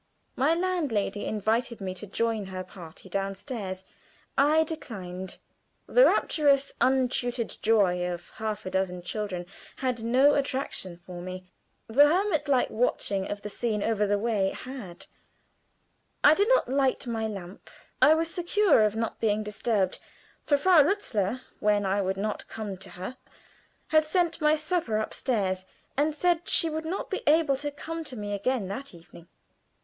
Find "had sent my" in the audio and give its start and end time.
23.89-24.55